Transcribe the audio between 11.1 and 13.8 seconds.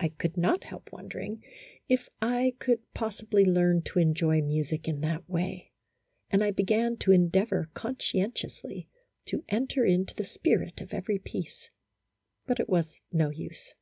piece, but it was no use.